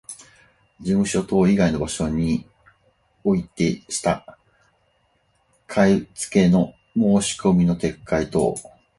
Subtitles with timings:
[0.79, 2.49] 事務所等以外の場所に
[3.23, 4.39] おいてした
[5.67, 7.03] 買受けの申
[7.39, 8.55] 込みの撤回等